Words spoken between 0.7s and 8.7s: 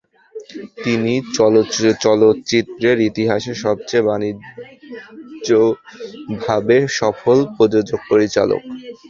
তিনি চলচ্চিত্রের ইতিহাসের সবচেয়ে বাণিজ্যিকভাবে সফল প্রযোজক-পরিচালক।